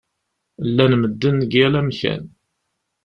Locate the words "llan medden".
0.67-1.35